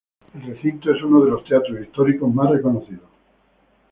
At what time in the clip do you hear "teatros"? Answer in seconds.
1.45-1.79